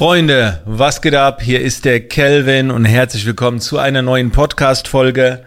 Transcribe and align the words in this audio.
Freunde, 0.00 0.62
was 0.64 1.02
geht 1.02 1.14
ab? 1.14 1.42
Hier 1.42 1.60
ist 1.60 1.84
der 1.84 2.00
Kelvin 2.00 2.70
und 2.70 2.86
herzlich 2.86 3.26
willkommen 3.26 3.60
zu 3.60 3.76
einer 3.76 4.00
neuen 4.00 4.30
Podcast-Folge. 4.30 5.44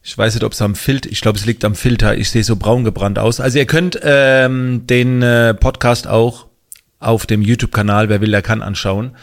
Ich 0.00 0.16
weiß 0.16 0.34
nicht, 0.34 0.44
ob 0.44 0.52
es 0.52 0.62
am 0.62 0.76
Filter, 0.76 1.10
ich 1.10 1.20
glaube, 1.22 1.36
es 1.36 1.44
liegt 1.44 1.64
am 1.64 1.74
Filter. 1.74 2.16
Ich 2.16 2.30
sehe 2.30 2.44
so 2.44 2.54
braun 2.54 2.84
gebrannt 2.84 3.18
aus. 3.18 3.40
Also 3.40 3.58
ihr 3.58 3.66
könnt 3.66 3.98
ähm, 4.04 4.86
den 4.86 5.22
äh, 5.22 5.54
Podcast 5.54 6.06
auch 6.06 6.46
auf 7.00 7.26
dem 7.26 7.42
YouTube-Kanal, 7.42 8.08
wer 8.08 8.20
will, 8.20 8.30
der 8.30 8.42
kann, 8.42 8.62
anschauen. 8.62 9.16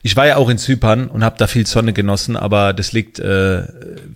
Ich 0.00 0.16
war 0.16 0.26
ja 0.26 0.36
auch 0.36 0.48
in 0.48 0.56
Zypern 0.56 1.08
und 1.08 1.22
habe 1.22 1.36
da 1.36 1.46
viel 1.46 1.66
Sonne 1.66 1.92
genossen, 1.92 2.34
aber 2.34 2.72
das 2.72 2.92
liegt 2.92 3.18
äh, 3.18 3.64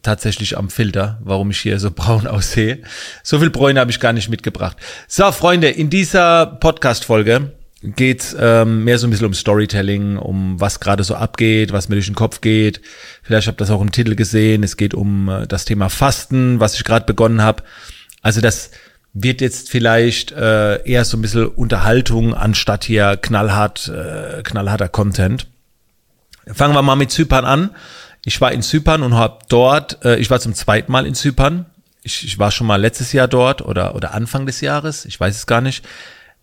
tatsächlich 0.01 0.57
am 0.57 0.71
Filter, 0.71 1.21
warum 1.25 1.51
ich 1.51 1.59
hier 1.59 1.79
so 1.79 1.91
braun 1.95 2.27
aussehe. 2.27 2.79
So 3.23 3.39
viel 3.39 3.51
Bräune 3.51 3.81
habe 3.81 3.91
ich 3.91 4.01
gar 4.01 4.15
nicht 4.15 4.31
mitgebracht. 4.31 4.79
So, 5.09 5.31
Freunde, 5.31 5.69
in 5.69 5.91
dieser 5.91 6.47
Podcast-Folge 6.47 7.53
geht's 7.83 8.35
ähm, 8.39 8.85
mehr 8.85 8.99
so 8.99 9.07
ein 9.07 9.11
bisschen 9.11 9.27
um 9.27 9.35
Storytelling, 9.35 10.17
um 10.17 10.59
was 10.61 10.81
gerade 10.81 11.05
so 11.05 11.15
abgeht, 11.15 11.73
was 11.73 11.89
mir 11.89 11.97
durch 11.97 12.07
den 12.07 12.15
Kopf 12.15 12.41
geht. 12.41 12.81
Vielleicht 13.23 13.49
habt 13.49 13.61
ihr 13.61 13.67
das 13.67 13.71
auch 13.71 13.83
im 13.83 13.93
Titel 13.93 14.15
gesehen. 14.15 14.63
Es 14.63 14.77
geht 14.77 14.95
um 14.95 15.29
äh, 15.29 15.47
das 15.47 15.65
Thema 15.65 15.89
Fasten, 15.89 16.59
was 16.59 16.75
ich 16.75 16.85
gerade 16.85 17.07
begonnen 17.07 17.43
habe. 17.43 17.63
Also 18.23 18.41
das 18.41 18.71
wird 19.13 19.41
jetzt 19.41 19.71
vielleicht 19.71 20.33
äh, 20.33 20.83
eher 20.85 21.05
so 21.05 21.17
ein 21.17 21.23
bisschen 21.23 21.47
Unterhaltung 21.47 22.35
anstatt 22.35 22.85
hier 22.85 23.17
knallhart, 23.17 23.89
äh, 23.89 24.43
knallharter 24.43 24.89
Content. 24.89 25.47
Fangen 26.47 26.75
wir 26.75 26.83
mal 26.83 26.97
mit 26.97 27.11
Zypern 27.11 27.45
an. 27.45 27.71
Ich 28.25 28.41
war 28.41 28.53
in 28.53 28.63
Zypern 28.63 29.03
und 29.03 29.15
habe 29.15 29.39
dort, 29.49 30.05
äh, 30.05 30.17
ich 30.17 30.31
war 30.31 30.41
zum 30.41 30.55
zweiten 30.55 30.93
Mal 30.93 31.07
in 31.07 31.15
Zypern. 31.15 31.67
Ich, 32.03 32.25
ich 32.25 32.39
war 32.39 32.51
schon 32.51 32.67
mal 32.67 32.81
letztes 32.81 33.13
Jahr 33.13 33.29
dort 33.29 33.63
oder, 33.63 33.95
oder 33.95 34.15
Anfang 34.15 34.47
des 34.47 34.61
Jahres, 34.61 35.05
ich 35.05 35.19
weiß 35.19 35.35
es 35.35 35.47
gar 35.47 35.61
nicht. 35.61 35.85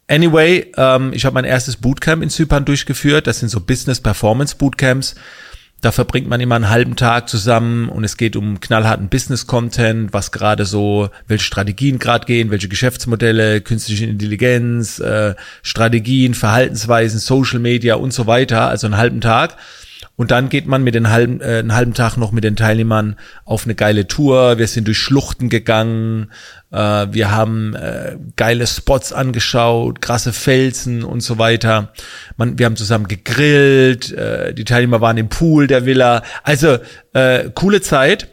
Anyway, 0.07 0.71
ähm, 0.75 1.11
ich 1.13 1.25
habe 1.25 1.33
mein 1.33 1.45
erstes 1.45 1.77
Bootcamp 1.77 2.23
in 2.23 2.29
Zypern 2.29 2.65
durchgeführt. 2.65 3.27
Das 3.27 3.39
sind 3.39 3.49
so 3.49 3.61
Business 3.61 4.01
Performance 4.01 4.55
Bootcamps. 4.55 5.15
Da 5.83 5.91
verbringt 5.91 6.29
man 6.29 6.39
immer 6.39 6.55
einen 6.55 6.69
halben 6.69 6.95
Tag 6.95 7.27
zusammen 7.27 7.89
und 7.89 8.05
es 8.05 8.15
geht 8.15 8.37
um 8.37 8.61
knallharten 8.61 9.09
Business-Content, 9.09 10.13
was 10.13 10.31
gerade 10.31 10.63
so, 10.63 11.09
welche 11.27 11.43
Strategien 11.43 11.99
gerade 11.99 12.25
gehen, 12.25 12.51
welche 12.51 12.69
Geschäftsmodelle, 12.69 13.59
künstliche 13.59 14.05
Intelligenz, 14.05 14.99
äh, 14.99 15.35
Strategien, 15.61 16.35
Verhaltensweisen, 16.35 17.19
Social 17.19 17.59
Media 17.59 17.95
und 17.95 18.13
so 18.13 18.27
weiter. 18.27 18.69
Also 18.69 18.87
einen 18.87 18.95
halben 18.95 19.19
Tag. 19.19 19.57
Und 20.15 20.29
dann 20.29 20.49
geht 20.49 20.67
man 20.67 20.83
mit 20.83 20.93
den 20.93 21.09
halben, 21.09 21.41
äh, 21.41 21.59
einen 21.59 21.73
halben 21.73 21.93
Tag 21.93 22.17
noch 22.17 22.31
mit 22.31 22.43
den 22.43 22.55
Teilnehmern 22.55 23.17
auf 23.45 23.65
eine 23.65 23.73
geile 23.73 24.07
Tour. 24.07 24.59
Wir 24.59 24.67
sind 24.67 24.85
durch 24.87 24.99
Schluchten 24.99 25.49
gegangen. 25.49 26.31
Äh, 26.71 27.07
wir 27.11 27.31
haben 27.31 27.73
äh, 27.73 28.17
geile 28.35 28.67
Spots 28.67 29.11
angeschaut, 29.11 30.01
krasse 30.01 30.31
Felsen 30.31 31.03
und 31.03 31.21
so 31.21 31.39
weiter. 31.39 31.93
Man, 32.37 32.59
wir 32.59 32.67
haben 32.67 32.75
zusammen 32.75 33.07
gegrillt. 33.07 34.11
Äh, 34.11 34.53
die 34.53 34.65
Teilnehmer 34.65 35.01
waren 35.01 35.17
im 35.17 35.29
Pool 35.29 35.65
der 35.65 35.85
Villa. 35.85 36.21
Also 36.43 36.77
äh, 37.13 37.49
coole 37.55 37.81
Zeit. 37.81 38.27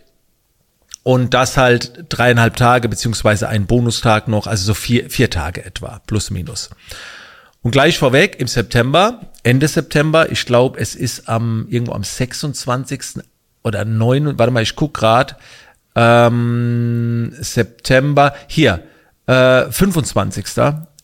Und 1.02 1.32
das 1.32 1.56
halt 1.56 2.04
dreieinhalb 2.10 2.56
Tage 2.56 2.90
beziehungsweise 2.90 3.48
ein 3.48 3.66
Bonustag 3.66 4.28
noch, 4.28 4.46
also 4.46 4.64
so 4.66 4.74
vier, 4.74 5.08
vier 5.08 5.30
Tage 5.30 5.64
etwa, 5.64 6.02
plus 6.06 6.30
minus. 6.30 6.68
Und 7.62 7.72
gleich 7.72 7.98
vorweg, 7.98 8.36
im 8.38 8.46
September, 8.46 9.20
Ende 9.42 9.68
September, 9.68 10.30
ich 10.30 10.46
glaube, 10.46 10.78
es 10.78 10.94
ist 10.94 11.28
am 11.28 11.66
irgendwo 11.68 11.92
am 11.92 12.04
26. 12.04 13.22
oder 13.62 13.84
9. 13.84 14.38
Warte 14.38 14.52
mal, 14.52 14.62
ich 14.62 14.76
guck 14.76 14.94
grad. 14.94 15.36
Ähm, 15.94 17.32
September, 17.38 18.34
hier, 18.46 18.82
äh, 19.26 19.70
25. 19.70 20.46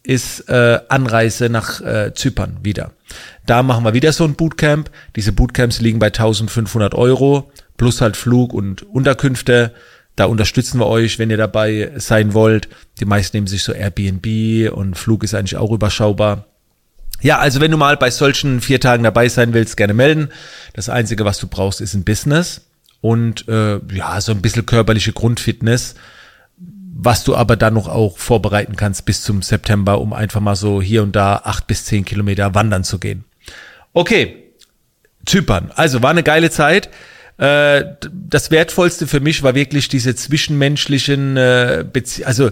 ist 0.02 0.48
äh, 0.48 0.80
Anreise 0.88 1.50
nach 1.50 1.80
äh, 1.80 2.14
Zypern 2.14 2.58
wieder. 2.62 2.92
Da 3.44 3.62
machen 3.62 3.84
wir 3.84 3.94
wieder 3.94 4.12
so 4.12 4.24
ein 4.24 4.34
Bootcamp. 4.34 4.90
Diese 5.14 5.32
Bootcamps 5.32 5.80
liegen 5.80 5.98
bei 5.98 6.06
1500 6.06 6.94
Euro, 6.94 7.50
plus 7.76 8.00
halt 8.00 8.16
Flug 8.16 8.54
und 8.54 8.82
Unterkünfte. 8.82 9.74
Da 10.16 10.24
unterstützen 10.24 10.80
wir 10.80 10.86
euch, 10.86 11.18
wenn 11.18 11.30
ihr 11.30 11.36
dabei 11.36 11.92
sein 11.96 12.32
wollt. 12.34 12.68
Die 13.00 13.04
meisten 13.04 13.36
nehmen 13.36 13.46
sich 13.46 13.62
so 13.62 13.72
Airbnb 13.72 14.72
und 14.72 14.96
Flug 14.96 15.22
ist 15.22 15.34
eigentlich 15.34 15.56
auch 15.58 15.70
überschaubar. 15.70 16.46
Ja, 17.20 17.38
also 17.38 17.60
wenn 17.60 17.70
du 17.70 17.76
mal 17.76 17.96
bei 17.96 18.10
solchen 18.10 18.60
vier 18.60 18.80
Tagen 18.80 19.04
dabei 19.04 19.28
sein 19.28 19.52
willst, 19.52 19.76
gerne 19.76 19.94
melden. 19.94 20.30
Das 20.72 20.88
Einzige, 20.88 21.24
was 21.24 21.38
du 21.38 21.46
brauchst, 21.46 21.80
ist 21.80 21.94
ein 21.94 22.04
Business 22.04 22.62
und 23.00 23.46
äh, 23.48 23.78
ja, 23.92 24.20
so 24.20 24.32
ein 24.32 24.42
bisschen 24.42 24.66
körperliche 24.66 25.12
Grundfitness, 25.12 25.94
was 26.58 27.24
du 27.24 27.36
aber 27.36 27.56
dann 27.56 27.74
noch 27.74 27.88
auch 27.88 28.18
vorbereiten 28.18 28.76
kannst 28.76 29.04
bis 29.04 29.22
zum 29.22 29.42
September, 29.42 30.00
um 30.00 30.12
einfach 30.12 30.40
mal 30.40 30.56
so 30.56 30.80
hier 30.80 31.02
und 31.02 31.14
da 31.14 31.42
acht 31.44 31.66
bis 31.66 31.84
zehn 31.84 32.04
Kilometer 32.04 32.54
wandern 32.54 32.84
zu 32.84 32.98
gehen. 32.98 33.24
Okay, 33.92 34.44
Zypern. 35.26 35.72
Also 35.74 36.02
war 36.02 36.10
eine 36.10 36.22
geile 36.22 36.50
Zeit. 36.50 36.88
Äh, 37.38 37.84
das 38.10 38.50
Wertvollste 38.50 39.06
für 39.06 39.20
mich 39.20 39.42
war 39.42 39.54
wirklich 39.54 39.88
diese 39.88 40.14
zwischenmenschlichen 40.14 41.36
äh, 41.36 41.84
Bezie 41.90 42.24
also 42.24 42.50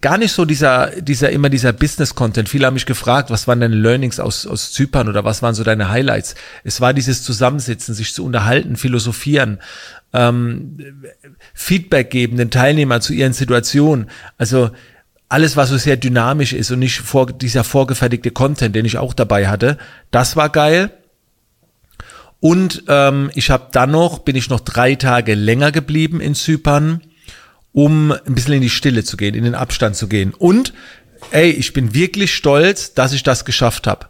gar 0.00 0.16
nicht 0.16 0.32
so 0.32 0.44
dieser, 0.44 0.92
dieser, 1.02 1.30
immer 1.30 1.50
dieser 1.50 1.72
Business-Content. 1.72 2.48
Viele 2.48 2.66
haben 2.66 2.74
mich 2.74 2.86
gefragt, 2.86 3.30
was 3.30 3.46
waren 3.46 3.60
deine 3.60 3.74
Learnings 3.74 4.18
aus, 4.18 4.46
aus 4.46 4.72
Zypern 4.72 5.08
oder 5.08 5.24
was 5.24 5.42
waren 5.42 5.54
so 5.54 5.62
deine 5.62 5.90
Highlights? 5.90 6.34
Es 6.64 6.80
war 6.80 6.94
dieses 6.94 7.22
Zusammensitzen, 7.22 7.94
sich 7.94 8.14
zu 8.14 8.24
unterhalten, 8.24 8.76
philosophieren, 8.76 9.60
ähm, 10.14 10.78
Feedback 11.52 12.10
geben 12.10 12.36
den 12.36 12.50
Teilnehmern 12.50 13.02
zu 13.02 13.12
ihren 13.12 13.32
Situationen. 13.32 14.08
Also, 14.38 14.70
alles, 15.28 15.56
was 15.56 15.70
so 15.70 15.76
sehr 15.76 15.96
dynamisch 15.96 16.52
ist 16.52 16.70
und 16.70 16.78
nicht 16.78 17.00
vor, 17.00 17.26
dieser 17.26 17.64
vorgefertigte 17.64 18.30
Content, 18.30 18.76
den 18.76 18.84
ich 18.84 18.98
auch 18.98 19.14
dabei 19.14 19.48
hatte, 19.48 19.78
das 20.10 20.36
war 20.36 20.48
geil. 20.48 20.90
Und 22.44 22.82
ähm, 22.88 23.30
ich 23.34 23.48
habe 23.48 23.68
dann 23.72 23.92
noch, 23.92 24.18
bin 24.18 24.36
ich 24.36 24.50
noch 24.50 24.60
drei 24.60 24.96
Tage 24.96 25.34
länger 25.34 25.72
geblieben 25.72 26.20
in 26.20 26.34
Zypern, 26.34 27.00
um 27.72 28.12
ein 28.12 28.34
bisschen 28.34 28.52
in 28.52 28.60
die 28.60 28.68
Stille 28.68 29.02
zu 29.02 29.16
gehen, 29.16 29.34
in 29.34 29.44
den 29.44 29.54
Abstand 29.54 29.96
zu 29.96 30.08
gehen. 30.08 30.34
Und 30.34 30.74
ey, 31.30 31.48
ich 31.48 31.72
bin 31.72 31.94
wirklich 31.94 32.34
stolz, 32.34 32.92
dass 32.92 33.14
ich 33.14 33.22
das 33.22 33.46
geschafft 33.46 33.86
habe. 33.86 34.08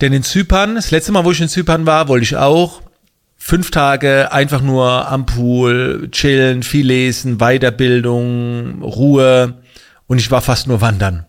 Denn 0.00 0.12
in 0.12 0.22
Zypern, 0.22 0.76
das 0.76 0.92
letzte 0.92 1.10
Mal, 1.10 1.24
wo 1.24 1.32
ich 1.32 1.40
in 1.40 1.48
Zypern 1.48 1.86
war, 1.86 2.06
wollte 2.06 2.22
ich 2.22 2.36
auch 2.36 2.82
fünf 3.36 3.72
Tage 3.72 4.30
einfach 4.30 4.62
nur 4.62 5.08
am 5.08 5.26
Pool, 5.26 6.10
chillen, 6.12 6.62
viel 6.62 6.86
lesen, 6.86 7.38
Weiterbildung, 7.38 8.80
Ruhe 8.80 9.54
und 10.06 10.18
ich 10.18 10.30
war 10.30 10.40
fast 10.40 10.68
nur 10.68 10.80
wandern. 10.80 11.26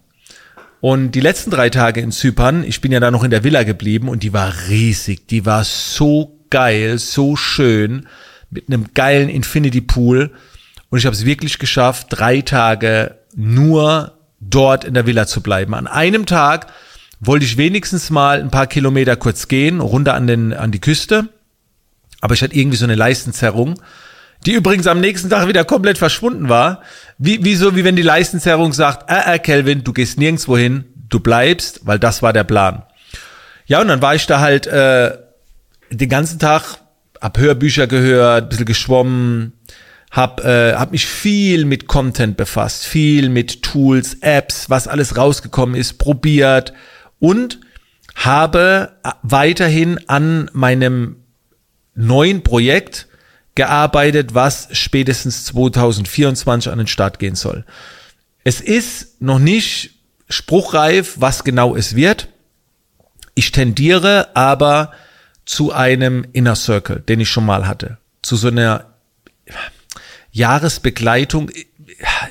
Und 0.81 1.11
die 1.11 1.19
letzten 1.19 1.51
drei 1.51 1.69
Tage 1.69 1.99
in 1.99 2.11
Zypern, 2.11 2.63
ich 2.63 2.79
bin 2.79 2.91
ja 2.91 2.99
da 2.99 3.11
noch 3.11 3.23
in 3.23 3.31
der 3.31 3.43
Villa 3.43 3.63
geblieben 3.63 4.07
und 4.07 4.23
die 4.23 4.33
war 4.33 4.53
riesig. 4.69 5.27
Die 5.27 5.45
war 5.45 5.63
so 5.63 6.39
geil, 6.49 6.97
so 6.97 7.35
schön, 7.35 8.07
mit 8.49 8.67
einem 8.67 8.93
geilen 8.93 9.29
Infinity 9.29 9.81
Pool. 9.81 10.31
Und 10.89 10.97
ich 10.97 11.05
habe 11.05 11.15
es 11.15 11.25
wirklich 11.25 11.59
geschafft, 11.59 12.07
drei 12.09 12.41
Tage 12.41 13.15
nur 13.35 14.13
dort 14.39 14.85
in 14.85 14.93
der 14.93 15.05
Villa 15.05 15.27
zu 15.27 15.41
bleiben. 15.41 15.73
An 15.73 15.87
einem 15.87 16.25
Tag 16.25 16.67
wollte 17.19 17.45
ich 17.45 17.57
wenigstens 17.57 18.09
mal 18.09 18.39
ein 18.39 18.49
paar 18.49 18.67
Kilometer 18.67 19.17
kurz 19.17 19.49
gehen, 19.49 19.81
runter 19.81 20.13
an, 20.13 20.27
den, 20.27 20.53
an 20.53 20.71
die 20.71 20.79
Küste. 20.79 21.27
Aber 22.21 22.33
ich 22.33 22.41
hatte 22.41 22.55
irgendwie 22.55 22.77
so 22.77 22.85
eine 22.85 22.95
Leistenzerrung 22.95 23.81
die 24.45 24.53
übrigens 24.53 24.87
am 24.87 25.01
nächsten 25.01 25.29
Tag 25.29 25.47
wieder 25.47 25.65
komplett 25.65 25.97
verschwunden 25.97 26.49
war. 26.49 26.81
Wie, 27.17 27.43
wie 27.43 27.55
so, 27.55 27.75
wie 27.75 27.83
wenn 27.83 27.95
die 27.95 28.01
Leistenzerrung 28.01 28.73
sagt, 28.73 29.09
äh, 29.09 29.35
äh, 29.35 29.39
Kelvin, 29.39 29.83
du 29.83 29.93
gehst 29.93 30.17
nirgendwo 30.17 30.57
hin, 30.57 30.85
du 31.09 31.19
bleibst, 31.19 31.81
weil 31.83 31.99
das 31.99 32.21
war 32.21 32.33
der 32.33 32.45
Plan. 32.45 32.83
Ja, 33.65 33.81
und 33.81 33.87
dann 33.87 34.01
war 34.01 34.15
ich 34.15 34.25
da 34.25 34.39
halt 34.39 34.65
äh, 34.67 35.17
den 35.91 36.09
ganzen 36.09 36.39
Tag, 36.39 36.77
hab 37.19 37.37
Hörbücher 37.37 37.87
gehört, 37.87 38.49
bisschen 38.49 38.65
geschwommen, 38.65 39.53
hab, 40.09 40.43
äh, 40.43 40.73
hab 40.73 40.91
mich 40.91 41.05
viel 41.05 41.65
mit 41.65 41.87
Content 41.87 42.37
befasst, 42.37 42.85
viel 42.85 43.29
mit 43.29 43.61
Tools, 43.61 44.17
Apps, 44.21 44.69
was 44.69 44.87
alles 44.87 45.17
rausgekommen 45.17 45.75
ist, 45.75 45.99
probiert 45.99 46.73
und 47.19 47.59
habe 48.15 48.93
weiterhin 49.21 49.99
an 50.07 50.49
meinem 50.53 51.17
neuen 51.93 52.43
Projekt 52.43 53.08
gearbeitet, 53.59 54.33
was 54.33 54.69
spätestens 54.71 55.43
2024 55.43 56.71
an 56.71 56.77
den 56.77 56.87
Start 56.87 57.19
gehen 57.19 57.35
soll. 57.35 57.65
Es 58.45 58.61
ist 58.61 59.21
noch 59.21 59.37
nicht 59.37 59.95
spruchreif, 60.29 61.15
was 61.17 61.43
genau 61.43 61.75
es 61.75 61.93
wird. 61.93 62.29
Ich 63.35 63.51
tendiere 63.51 64.33
aber 64.33 64.93
zu 65.43 65.73
einem 65.73 66.25
Inner 66.31 66.55
Circle, 66.55 67.01
den 67.01 67.19
ich 67.19 67.29
schon 67.29 67.45
mal 67.45 67.67
hatte. 67.67 67.97
Zu 68.21 68.37
so 68.37 68.47
einer 68.47 68.85
Jahresbegleitung. 70.31 71.51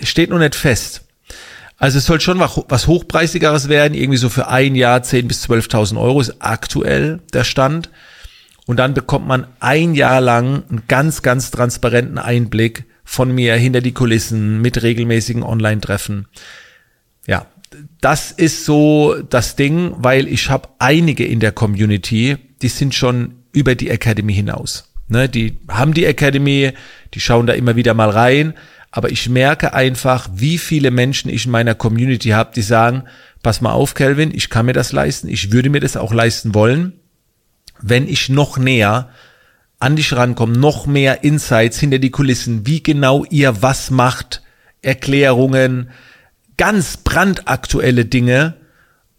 Steht 0.02 0.30
noch 0.30 0.38
nicht 0.38 0.54
fest. 0.54 1.02
Also 1.76 1.98
es 1.98 2.06
soll 2.06 2.22
schon 2.22 2.40
was 2.40 2.86
Hochpreisigeres 2.86 3.68
werden, 3.68 3.92
irgendwie 3.92 4.16
so 4.16 4.30
für 4.30 4.48
ein 4.48 4.74
Jahr 4.74 5.00
10.000 5.00 5.28
bis 5.28 5.44
12.000 5.44 6.00
Euro 6.00 6.22
ist 6.22 6.36
aktuell 6.38 7.20
der 7.34 7.44
Stand 7.44 7.90
und 8.68 8.76
dann 8.76 8.92
bekommt 8.92 9.26
man 9.26 9.46
ein 9.60 9.94
Jahr 9.94 10.20
lang 10.20 10.62
einen 10.68 10.82
ganz, 10.88 11.22
ganz 11.22 11.50
transparenten 11.50 12.18
Einblick 12.18 12.84
von 13.02 13.34
mir 13.34 13.54
hinter 13.54 13.80
die 13.80 13.94
Kulissen 13.94 14.60
mit 14.60 14.82
regelmäßigen 14.82 15.42
Online-Treffen. 15.42 16.28
Ja, 17.26 17.46
das 18.02 18.30
ist 18.30 18.66
so 18.66 19.16
das 19.30 19.56
Ding, 19.56 19.94
weil 19.96 20.28
ich 20.28 20.50
habe 20.50 20.68
einige 20.78 21.24
in 21.24 21.40
der 21.40 21.52
Community, 21.52 22.36
die 22.60 22.68
sind 22.68 22.94
schon 22.94 23.36
über 23.52 23.74
die 23.74 23.88
Academy 23.88 24.34
hinaus. 24.34 24.92
Ne, 25.08 25.30
die 25.30 25.56
haben 25.68 25.94
die 25.94 26.04
Academy, 26.04 26.72
die 27.14 27.20
schauen 27.20 27.46
da 27.46 27.54
immer 27.54 27.74
wieder 27.74 27.94
mal 27.94 28.10
rein, 28.10 28.52
aber 28.90 29.10
ich 29.10 29.30
merke 29.30 29.72
einfach, 29.72 30.28
wie 30.34 30.58
viele 30.58 30.90
Menschen 30.90 31.30
ich 31.30 31.46
in 31.46 31.52
meiner 31.52 31.74
Community 31.74 32.28
habe, 32.28 32.50
die 32.54 32.60
sagen, 32.60 33.04
pass 33.42 33.62
mal 33.62 33.72
auf, 33.72 33.94
Kelvin, 33.94 34.30
ich 34.34 34.50
kann 34.50 34.66
mir 34.66 34.74
das 34.74 34.92
leisten, 34.92 35.28
ich 35.28 35.52
würde 35.52 35.70
mir 35.70 35.80
das 35.80 35.96
auch 35.96 36.12
leisten 36.12 36.52
wollen, 36.52 37.00
wenn 37.80 38.08
ich 38.08 38.28
noch 38.28 38.58
näher 38.58 39.10
an 39.78 39.96
dich 39.96 40.14
rankomme, 40.14 40.56
noch 40.56 40.86
mehr 40.86 41.22
Insights 41.22 41.78
hinter 41.78 41.98
die 41.98 42.10
Kulissen, 42.10 42.66
wie 42.66 42.82
genau 42.82 43.24
ihr 43.24 43.62
was 43.62 43.90
macht, 43.90 44.42
Erklärungen, 44.82 45.90
ganz 46.56 46.96
brandaktuelle 46.96 48.04
Dinge. 48.04 48.54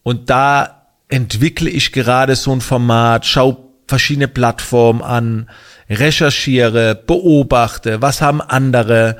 Und 0.03 0.29
da 0.29 0.87
entwickle 1.07 1.69
ich 1.69 1.91
gerade 1.91 2.35
so 2.35 2.51
ein 2.51 2.61
Format, 2.61 3.25
schau 3.25 3.73
verschiedene 3.87 4.27
Plattformen 4.27 5.01
an, 5.01 5.49
recherchiere, 5.89 6.95
beobachte, 6.95 8.01
was 8.01 8.21
haben 8.21 8.41
andere. 8.41 9.17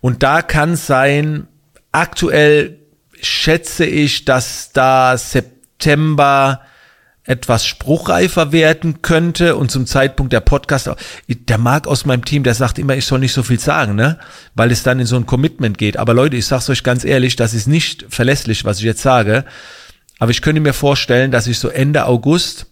Und 0.00 0.22
da 0.22 0.40
kann 0.42 0.76
sein, 0.76 1.48
aktuell 1.92 2.78
schätze 3.20 3.84
ich, 3.84 4.24
dass 4.24 4.72
da 4.72 5.16
September 5.16 6.60
etwas 7.26 7.66
spruchreifer 7.66 8.52
werden 8.52 9.00
könnte 9.00 9.56
und 9.56 9.70
zum 9.70 9.86
Zeitpunkt 9.86 10.32
der 10.32 10.40
Podcast, 10.40 10.90
der 11.26 11.58
mag 11.58 11.86
aus 11.88 12.04
meinem 12.04 12.24
Team, 12.24 12.42
der 12.42 12.54
sagt 12.54 12.78
immer, 12.78 12.96
ich 12.96 13.06
soll 13.06 13.18
nicht 13.18 13.32
so 13.32 13.42
viel 13.42 13.58
sagen, 13.58 13.94
ne, 13.94 14.18
weil 14.54 14.70
es 14.70 14.82
dann 14.82 15.00
in 15.00 15.06
so 15.06 15.16
ein 15.16 15.24
Commitment 15.24 15.78
geht. 15.78 15.96
Aber 15.96 16.12
Leute, 16.12 16.36
ich 16.36 16.46
sag's 16.46 16.68
euch 16.68 16.82
ganz 16.82 17.02
ehrlich, 17.02 17.36
das 17.36 17.54
ist 17.54 17.66
nicht 17.66 18.04
verlässlich, 18.10 18.66
was 18.66 18.78
ich 18.78 18.84
jetzt 18.84 19.00
sage. 19.00 19.44
Aber 20.18 20.30
ich 20.30 20.42
könnte 20.42 20.60
mir 20.60 20.74
vorstellen, 20.74 21.30
dass 21.30 21.46
ich 21.46 21.58
so 21.58 21.68
Ende 21.68 22.04
August, 22.06 22.66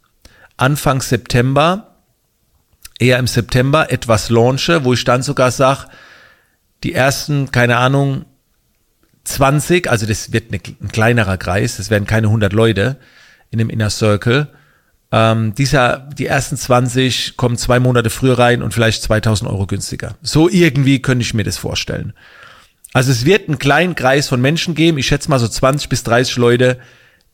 Anfang 0.58 1.00
September, 1.00 1.96
eher 2.98 3.19
im 3.19 3.26
September 3.26 3.90
etwas 3.90 4.28
launche, 4.28 4.84
wo 4.84 4.93
ich 4.93 5.05
dann 5.05 5.22
sogar 5.22 5.50
sag, 5.50 5.87
die 6.84 6.93
ersten, 6.93 7.50
keine 7.52 7.78
Ahnung, 7.78 8.26
20, 9.25 9.88
also 9.88 10.05
das 10.05 10.32
wird 10.32 10.52
ein 10.52 10.88
kleinerer 10.88 11.38
Kreis, 11.38 11.78
das 11.78 11.90
werden 11.90 12.06
keine 12.06 12.26
100 12.26 12.52
Leute, 12.52 12.98
in 13.52 13.58
dem 13.58 13.70
Inner 13.70 13.90
Circle. 13.90 14.49
Ähm, 15.12 15.54
dieser, 15.54 16.08
die 16.19 16.26
ersten 16.26 16.56
20 16.56 17.37
kommen 17.37 17.56
zwei 17.58 17.78
Monate 17.78 18.10
früher 18.10 18.38
rein 18.38 18.62
und 18.62 18.72
vielleicht 18.72 19.02
2000 19.02 19.49
Euro 19.49 19.66
günstiger. 19.66 20.16
So 20.22 20.49
irgendwie 20.49 21.00
könnte 21.00 21.22
ich 21.22 21.34
mir 21.34 21.44
das 21.44 21.58
vorstellen. 21.58 22.14
Also 22.94 23.12
es 23.12 23.25
wird 23.25 23.49
einen 23.49 23.58
kleinen 23.58 23.94
Kreis 23.94 24.28
von 24.28 24.40
Menschen 24.40 24.75
geben, 24.75 24.99
ich 24.99 25.06
schätze 25.06 25.31
mal 25.31 25.38
so 25.38 25.49
20 25.49 25.88
bis 25.88 26.02
30 26.02 26.37
Leute, 26.37 26.78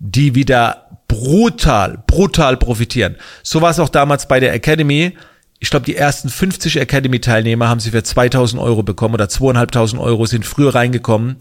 die 0.00 0.34
wieder 0.34 1.02
brutal, 1.08 2.02
brutal 2.06 2.56
profitieren. 2.56 3.16
So 3.42 3.62
war 3.62 3.70
es 3.70 3.80
auch 3.80 3.88
damals 3.88 4.28
bei 4.28 4.40
der 4.40 4.52
Academy. 4.52 5.16
Ich 5.60 5.70
glaube, 5.70 5.86
die 5.86 5.96
ersten 5.96 6.28
50 6.28 6.78
Academy-Teilnehmer 6.78 7.68
haben 7.68 7.80
sie 7.80 7.90
für 7.90 8.02
2000 8.02 8.62
Euro 8.62 8.82
bekommen 8.82 9.14
oder 9.14 9.28
2500 9.28 10.06
Euro 10.06 10.26
sind 10.26 10.46
früher 10.46 10.74
reingekommen. 10.74 11.36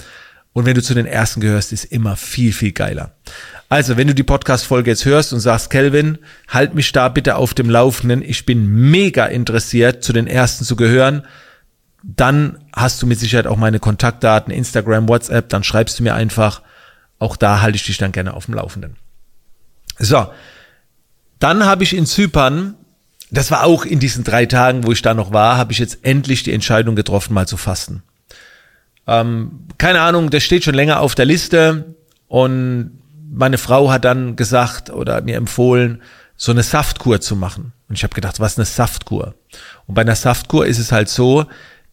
Und 0.58 0.66
wenn 0.66 0.74
du 0.74 0.82
zu 0.82 0.96
den 0.96 1.06
ersten 1.06 1.40
gehörst, 1.40 1.72
ist 1.72 1.84
immer 1.84 2.16
viel, 2.16 2.52
viel 2.52 2.72
geiler. 2.72 3.12
Also, 3.70 3.96
wenn 3.96 4.08
du 4.08 4.16
die 4.16 4.24
Podcast-Folge 4.24 4.90
jetzt 4.90 5.06
hörst 5.06 5.32
und 5.32 5.40
sagst, 5.40 5.70
Kelvin, 5.70 6.18
halt 6.48 6.74
mich 6.74 6.92
da 6.92 7.10
bitte 7.10 7.36
auf 7.36 7.54
dem 7.54 7.70
Laufenden. 7.70 8.24
Ich 8.24 8.44
bin 8.48 8.66
mega 8.90 9.28
interessiert, 9.28 10.04
zu 10.04 10.14
den 10.14 10.26
ersten 10.26 10.66
zu 10.66 10.76
gehören. 10.76 11.28
Dann 12.02 12.58
hast 12.74 13.00
du 13.00 13.06
mit 13.06 13.20
Sicherheit 13.20 13.46
auch 13.46 13.56
meine 13.56 13.78
Kontaktdaten, 13.78 14.52
Instagram, 14.52 15.08
WhatsApp, 15.08 15.48
dann 15.50 15.64
schreibst 15.64 16.00
du 16.00 16.04
mir 16.04 16.16
einfach. 16.16 16.64
Auch 17.20 17.38
da 17.38 17.62
halte 17.62 17.76
ich 17.76 17.86
dich 17.86 18.00
dann 18.00 18.12
gerne 18.12 18.34
auf 18.34 18.46
dem 18.46 18.56
Laufenden. 18.56 18.96
So. 20.00 20.26
Dann 21.38 21.66
habe 21.66 21.84
ich 21.84 21.96
in 21.96 22.08
Zypern, 22.08 22.74
das 23.30 23.52
war 23.52 23.64
auch 23.64 23.86
in 23.86 24.00
diesen 24.00 24.24
drei 24.24 24.48
Tagen, 24.48 24.88
wo 24.88 24.92
ich 24.92 25.04
da 25.04 25.14
noch 25.14 25.32
war, 25.32 25.58
habe 25.58 25.72
ich 25.72 25.78
jetzt 25.78 26.00
endlich 26.02 26.42
die 26.42 26.54
Entscheidung 26.54 26.96
getroffen, 26.96 27.36
mal 27.36 27.48
zu 27.48 27.58
fasten. 27.58 28.02
Ähm, 29.08 29.68
keine 29.78 30.02
Ahnung, 30.02 30.30
das 30.30 30.44
steht 30.44 30.64
schon 30.64 30.76
länger 30.76 31.00
auf 31.00 31.16
der 31.16 31.26
Liste 31.26 31.96
und 32.28 33.00
meine 33.32 33.58
Frau 33.58 33.90
hat 33.92 34.06
dann 34.06 34.36
gesagt 34.36 34.90
oder 34.90 35.22
mir 35.22 35.36
empfohlen, 35.36 36.02
so 36.36 36.52
eine 36.52 36.64
Saftkur 36.64 37.22
zu 37.22 37.36
machen. 37.36 37.74
Und 37.90 37.96
ich 37.96 38.04
habe 38.04 38.14
gedacht, 38.14 38.40
was 38.40 38.58
eine 38.58 38.66
Saftkur? 38.66 39.36
Und 39.86 39.96
bei 39.96 40.02
einer 40.02 40.16
Saftkur 40.16 40.66
ist 40.66 40.80
es 40.80 40.92
halt 40.92 41.10
so, 41.10 41.46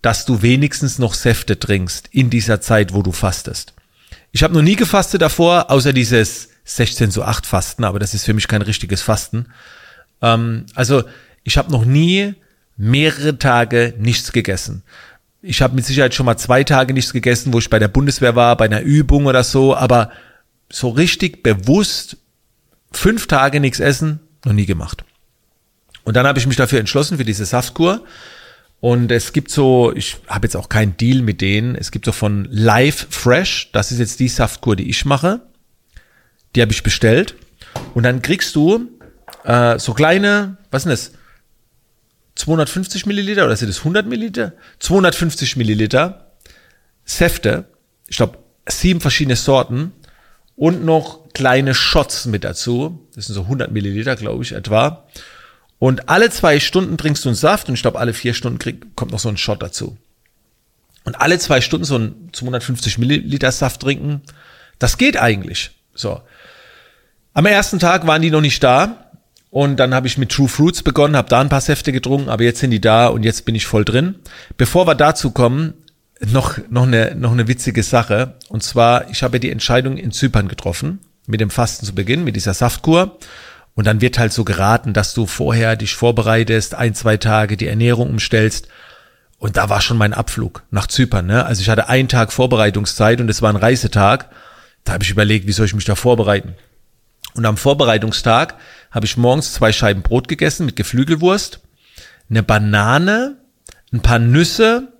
dass 0.03 0.27
du 0.27 0.43
wenigstens 0.43 0.99
noch 0.99 1.15
Säfte 1.15 1.59
trinkst 1.59 2.09
in 2.11 2.29
dieser 2.31 2.61
Zeit, 2.61 2.93
wo 2.93 3.03
du 3.03 3.13
fastest. 3.13 3.73
Ich 4.33 4.43
habe 4.43 4.53
noch 4.53 4.63
nie 4.63 4.77
gefastet 4.77 5.23
davor, 5.23 5.71
außer 5.71 5.93
dieses 5.93 6.51
16 6.65 7.11
zu 7.11 7.25
8 7.25 7.47
Fasten, 7.47 7.85
aber 7.85 7.99
das 7.99 8.15
ist 8.15 8.25
für 8.25 8.35
mich 8.35 8.49
kein 8.49 8.63
richtiges 8.63 9.01
Fasten. 9.01 9.47
Ähm, 10.21 10.67
also 10.75 11.05
ich 11.43 11.57
habe 11.57 11.71
noch 11.71 11.85
nie 11.85 12.35
mehrere 12.77 13.39
Tage 13.39 13.95
nichts 13.99 14.33
gegessen. 14.33 14.83
Ich 15.47 15.61
habe 15.61 15.75
mit 15.75 15.85
Sicherheit 15.85 16.15
schon 16.15 16.25
mal 16.25 16.39
zwei 16.39 16.65
Tage 16.65 16.95
nichts 16.95 17.13
gegessen, 17.13 17.53
wo 17.53 17.59
ich 17.59 17.69
bei 17.69 17.79
der 17.79 17.89
Bundeswehr 17.89 18.35
war, 18.35 18.57
bei 18.57 18.65
einer 18.65 18.81
Übung 18.81 19.27
oder 19.27 19.45
so, 19.45 19.77
aber 19.77 20.11
so 20.71 20.89
richtig 20.89 21.43
bewusst 21.43 22.17
fünf 22.93 23.27
Tage 23.27 23.61
nichts 23.61 23.79
essen, 23.79 24.21
noch 24.47 24.55
nie 24.55 24.65
gemacht. 24.65 25.05
Und 26.05 26.17
dann 26.17 26.27
habe 26.27 26.39
ich 26.39 26.47
mich 26.47 26.57
dafür 26.57 26.81
entschlossen, 26.81 27.19
für 27.19 27.27
diese 27.27 27.45
Saftkur. 27.45 28.07
Und 28.81 29.13
es 29.13 29.35
gibt 29.35 29.51
so, 29.51 29.93
ich 29.95 30.17
habe 30.29 30.47
jetzt 30.47 30.57
auch 30.57 30.71
keinen 30.71 30.97
Deal 30.97 31.21
mit 31.21 31.43
denen, 31.43 31.75
es 31.75 31.91
gibt 31.91 32.07
so 32.07 32.13
von 32.13 32.49
Live 32.51 33.07
Fresh, 33.11 33.71
das 33.73 33.93
ist 33.93 33.99
jetzt 33.99 34.21
die 34.21 34.29
Saftkur, 34.29 34.77
die 34.77 34.89
ich 34.89 35.05
mache. 35.05 35.43
Die 36.57 36.63
habe 36.63 36.73
ich 36.73 36.83
bestellt. 36.83 37.35
Und 37.93 38.05
dann 38.05 38.23
kriegst 38.23 38.57
du 38.57 38.89
äh, 39.45 39.79
so 39.79 39.93
kleine, 39.93 40.57
was 40.71 40.85
sind 40.85 40.91
das? 40.91 41.13
250 42.37 43.07
Milliliter 43.07 43.45
oder 43.45 43.57
sind 43.57 43.69
das 43.69 43.79
100 43.79 44.07
Milliliter? 44.07 44.53
250 44.81 45.57
Milliliter 45.57 46.33
Säfte. 47.05 47.67
Ich 48.09 48.17
glaube, 48.17 48.39
sieben 48.69 49.01
verschiedene 49.01 49.37
Sorten 49.37 49.93
und 50.57 50.85
noch 50.85 51.33
kleine 51.33 51.75
Shots 51.75 52.27
mit 52.27 52.45
dazu. 52.45 53.07
Das 53.15 53.27
sind 53.27 53.35
so 53.35 53.43
100 53.43 53.71
Milliliter, 53.71 54.17
glaube 54.17 54.43
ich, 54.43 54.53
etwa. 54.53 55.07
Und 55.79 56.09
alle 56.09 56.31
zwei 56.31 56.61
Stunden 56.61 56.97
trinkst 56.97 57.25
du 57.25 57.29
einen 57.29 57.37
Saft 57.37 57.69
und 57.69 57.75
ich 57.75 57.83
glaube, 57.83 57.99
alle 57.99 58.15
vier 58.15 58.35
Stunden 58.35 58.59
krieg, 58.59 58.97
kommt 58.97 59.13
noch 59.13 59.19
so 59.19 59.29
ein 59.29 59.37
Shot 59.37 59.63
dazu. 59.63 59.97
Und 61.05 61.21
alle 61.21 61.39
zwei 61.39 61.61
Stunden 61.61 61.85
so 61.85 61.99
ein 61.99 62.31
250 62.33 62.99
Milliliter 62.99 63.53
Saft 63.53 63.83
trinken, 63.83 64.23
das 64.79 64.97
geht 64.97 65.19
eigentlich. 65.19 65.73
So. 65.95 66.23
Am 67.35 67.47
ersten 67.47 67.79
Tag 67.79 68.07
waren 68.07 68.23
die 68.23 68.31
noch 68.31 68.41
nicht 68.41 68.63
da 68.63 69.04
und 69.55 69.77
dann 69.77 69.95
habe 69.95 70.09
ich 70.09 70.19
mit 70.19 70.33
True 70.33 70.49
Fruits 70.49 70.83
begonnen, 70.83 71.15
habe 71.15 71.29
da 71.29 71.41
ein 71.41 71.49
paar 71.49 71.61
Säfte 71.61 71.93
getrunken, 71.93 72.29
aber 72.29 72.43
jetzt 72.43 72.59
sind 72.59 72.73
die 72.73 72.81
da 72.81 73.07
und 73.07 73.23
jetzt 73.23 73.45
bin 73.45 73.55
ich 73.55 73.67
voll 73.67 73.85
drin. 73.85 74.17
Bevor 74.57 74.89
wir 74.89 74.97
dazu 74.97 75.31
kommen, 75.31 75.75
noch, 76.19 76.59
noch, 76.71 76.89
eine, 76.89 77.15
noch 77.15 77.31
eine 77.31 77.47
witzige 77.47 77.85
Sache. 77.85 78.35
Und 78.49 78.65
zwar, 78.65 79.09
ich 79.11 79.23
habe 79.23 79.39
die 79.39 79.53
Entscheidung 79.53 79.97
in 79.97 80.11
Zypern 80.11 80.49
getroffen, 80.49 80.99
mit 81.29 81.41
dem 81.41 81.51
Fasten 81.51 81.87
zu 81.87 81.95
beginnen, 81.95 82.25
mit 82.25 82.35
dieser 82.35 82.53
Saftkur. 82.53 83.17
Und 83.77 83.87
dann 83.87 84.01
wird 84.01 84.19
halt 84.19 84.33
so 84.33 84.43
geraten, 84.43 84.93
dass 84.93 85.15
du 85.15 85.25
vorher 85.25 85.77
dich 85.77 85.95
vorbereitest, 85.95 86.75
ein, 86.75 86.97
zwei 86.97 87.17
Tage 87.17 87.57
die 87.57 87.69
Ernährung 87.69 88.11
umstellst. 88.11 88.67
Und 89.39 89.57
da 89.57 89.69
war 89.69 89.81
schon 89.81 89.99
mein 89.99 90.15
Abflug 90.15 90.65
nach 90.73 90.89
Zypern. 90.89 91.27
Ne? 91.27 91.47
Also 91.47 91.63
ich 91.63 91.69
hatte 91.69 91.89
einen 91.89 92.09
Tag 92.09 92.33
Vorbereitungszeit 92.33 93.21
und 93.21 93.29
es 93.29 93.41
war 93.41 93.51
ein 93.51 93.57
Reisetag. 93.57 94.31
Da 94.83 94.95
habe 94.95 95.05
ich 95.05 95.11
überlegt, 95.11 95.47
wie 95.47 95.53
soll 95.53 95.67
ich 95.67 95.75
mich 95.77 95.85
da 95.85 95.95
vorbereiten? 95.95 96.57
Und 97.35 97.47
am 97.47 97.57
Vorbereitungstag 97.57 98.55
habe 98.95 99.07
ich 99.07 99.17
morgens 99.17 99.53
zwei 99.53 99.73
Scheiben 99.73 100.03
Brot 100.03 100.29
gegessen 100.29 100.67
mit 100.67 100.77
Geflügelwurst, 100.77 101.61
eine 102.31 102.45
Banane, 102.45 103.39
ein 103.93 104.01
paar 104.01 104.21
Nüsse, 104.21 104.95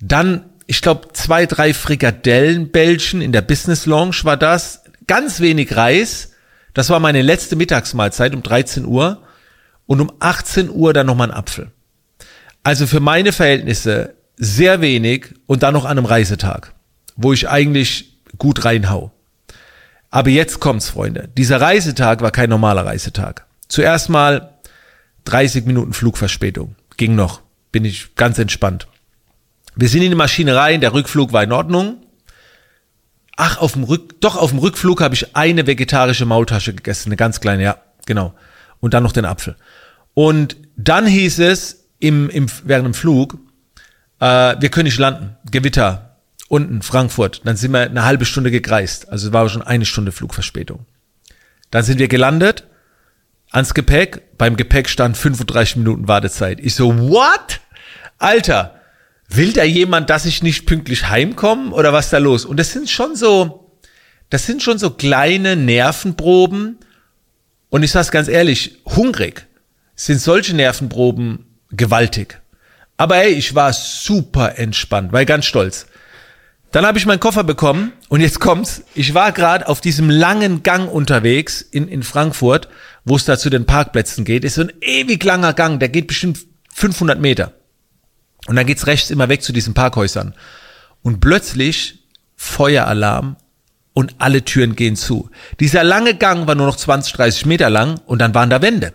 dann, 0.00 0.50
ich 0.66 0.82
glaube, 0.82 1.08
zwei, 1.12 1.46
drei 1.46 1.72
Frikadellenbällchen 1.72 3.20
in 3.20 3.32
der 3.32 3.42
Business 3.42 3.86
Lounge 3.86 4.16
war 4.22 4.36
das. 4.36 4.82
Ganz 5.06 5.40
wenig 5.40 5.76
Reis. 5.76 6.32
Das 6.74 6.90
war 6.90 7.00
meine 7.00 7.22
letzte 7.22 7.56
Mittagsmahlzeit 7.56 8.34
um 8.34 8.42
13 8.42 8.84
Uhr. 8.84 9.22
Und 9.86 10.00
um 10.00 10.12
18 10.20 10.70
Uhr 10.70 10.92
dann 10.92 11.06
nochmal 11.06 11.30
ein 11.30 11.36
Apfel. 11.36 11.70
Also 12.62 12.86
für 12.86 13.00
meine 13.00 13.32
Verhältnisse 13.32 14.14
sehr 14.36 14.80
wenig 14.80 15.34
und 15.46 15.62
dann 15.62 15.74
noch 15.74 15.84
an 15.84 15.98
einem 15.98 16.06
Reisetag, 16.06 16.74
wo 17.16 17.32
ich 17.32 17.48
eigentlich 17.48 18.18
gut 18.38 18.64
reinhau. 18.64 19.13
Aber 20.14 20.30
jetzt 20.30 20.60
kommt's, 20.60 20.90
Freunde. 20.90 21.28
Dieser 21.36 21.60
Reisetag 21.60 22.20
war 22.20 22.30
kein 22.30 22.48
normaler 22.48 22.86
Reisetag. 22.86 23.46
Zuerst 23.66 24.08
mal 24.08 24.60
30 25.24 25.66
Minuten 25.66 25.92
Flugverspätung. 25.92 26.76
Ging 26.96 27.16
noch. 27.16 27.42
Bin 27.72 27.84
ich 27.84 28.14
ganz 28.14 28.38
entspannt. 28.38 28.86
Wir 29.74 29.88
sind 29.88 30.02
in 30.02 30.10
die 30.10 30.16
Maschine 30.16 30.54
rein, 30.54 30.80
der 30.80 30.94
Rückflug 30.94 31.32
war 31.32 31.42
in 31.42 31.50
Ordnung. 31.50 31.96
Ach, 33.34 33.58
auf 33.58 33.72
dem 33.72 33.82
Rück, 33.82 34.20
doch 34.20 34.36
auf 34.36 34.50
dem 34.50 34.60
Rückflug 34.60 35.00
habe 35.00 35.16
ich 35.16 35.34
eine 35.34 35.66
vegetarische 35.66 36.26
Maultasche 36.26 36.74
gegessen, 36.74 37.08
eine 37.08 37.16
ganz 37.16 37.40
kleine, 37.40 37.64
ja, 37.64 37.78
genau. 38.06 38.34
Und 38.78 38.94
dann 38.94 39.02
noch 39.02 39.10
den 39.10 39.24
Apfel. 39.24 39.56
Und 40.14 40.56
dann 40.76 41.06
hieß 41.06 41.40
es 41.40 41.88
im, 41.98 42.30
im 42.30 42.46
während 42.62 42.86
dem 42.86 42.94
Flug, 42.94 43.36
äh, 44.20 44.54
wir 44.60 44.68
können 44.68 44.84
nicht 44.84 44.98
landen, 44.98 45.36
Gewitter. 45.50 46.13
Unten, 46.48 46.82
Frankfurt. 46.82 47.42
Dann 47.44 47.56
sind 47.56 47.72
wir 47.72 47.82
eine 47.82 48.04
halbe 48.04 48.24
Stunde 48.24 48.50
gekreist. 48.50 49.08
Also 49.08 49.28
es 49.28 49.32
war 49.32 49.48
schon 49.48 49.62
eine 49.62 49.84
Stunde 49.84 50.12
Flugverspätung. 50.12 50.86
Dann 51.70 51.84
sind 51.84 51.98
wir 51.98 52.08
gelandet, 52.08 52.66
ans 53.50 53.74
Gepäck. 53.74 54.36
Beim 54.38 54.56
Gepäck 54.56 54.88
stand 54.88 55.16
35 55.16 55.76
Minuten 55.76 56.08
Wartezeit. 56.08 56.60
Ich 56.60 56.74
so, 56.74 57.08
what? 57.08 57.60
Alter, 58.18 58.80
will 59.28 59.52
da 59.52 59.64
jemand, 59.64 60.10
dass 60.10 60.26
ich 60.26 60.42
nicht 60.42 60.66
pünktlich 60.66 61.08
heimkomme 61.08 61.70
oder 61.72 61.92
was 61.92 62.10
da 62.10 62.18
los? 62.18 62.44
Und 62.44 62.58
das 62.58 62.72
sind 62.72 62.90
schon 62.90 63.16
so, 63.16 63.72
das 64.30 64.46
sind 64.46 64.62
schon 64.62 64.78
so 64.78 64.90
kleine 64.90 65.56
Nervenproben. 65.56 66.78
Und 67.70 67.82
ich 67.82 67.90
sag's 67.90 68.10
ganz 68.10 68.28
ehrlich, 68.28 68.78
hungrig 68.84 69.46
sind 69.96 70.20
solche 70.20 70.54
Nervenproben 70.54 71.46
gewaltig. 71.70 72.40
Aber 72.96 73.16
ey, 73.16 73.32
ich 73.32 73.54
war 73.54 73.72
super 73.72 74.58
entspannt, 74.58 75.12
war 75.12 75.24
ganz 75.24 75.46
stolz. 75.46 75.86
Dann 76.74 76.84
habe 76.84 76.98
ich 76.98 77.06
meinen 77.06 77.20
Koffer 77.20 77.44
bekommen 77.44 77.92
und 78.08 78.20
jetzt 78.20 78.40
kommt's. 78.40 78.82
Ich 78.96 79.14
war 79.14 79.30
gerade 79.30 79.68
auf 79.68 79.80
diesem 79.80 80.10
langen 80.10 80.64
Gang 80.64 80.90
unterwegs 80.90 81.60
in, 81.60 81.86
in 81.86 82.02
Frankfurt, 82.02 82.68
wo 83.04 83.14
es 83.14 83.24
da 83.24 83.38
zu 83.38 83.48
den 83.48 83.64
Parkplätzen 83.64 84.24
geht. 84.24 84.42
Ist 84.42 84.56
so 84.56 84.62
ein 84.62 84.72
ewig 84.80 85.22
langer 85.22 85.52
Gang, 85.52 85.78
der 85.78 85.88
geht 85.88 86.08
bestimmt 86.08 86.40
500 86.72 87.20
Meter. 87.20 87.52
Und 88.48 88.56
dann 88.56 88.66
geht's 88.66 88.88
rechts 88.88 89.12
immer 89.12 89.28
weg 89.28 89.44
zu 89.44 89.52
diesen 89.52 89.72
Parkhäusern. 89.72 90.34
Und 91.00 91.20
plötzlich 91.20 92.08
Feueralarm 92.34 93.36
und 93.92 94.16
alle 94.18 94.44
Türen 94.44 94.74
gehen 94.74 94.96
zu. 94.96 95.30
Dieser 95.60 95.84
lange 95.84 96.16
Gang 96.16 96.48
war 96.48 96.56
nur 96.56 96.66
noch 96.66 96.76
20, 96.76 97.12
30 97.12 97.46
Meter 97.46 97.70
lang 97.70 98.00
und 98.04 98.18
dann 98.18 98.34
waren 98.34 98.50
da 98.50 98.60
Wände. 98.62 98.94